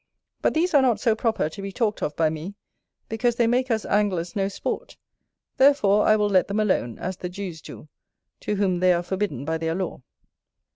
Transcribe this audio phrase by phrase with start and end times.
[0.41, 2.55] But these are not so proper to be talked of by me,
[3.07, 4.97] because they make us anglers no sport;
[5.57, 7.87] therefore I will let them alone, as the Jews do,
[8.39, 10.01] to whom they are forbidden by their law.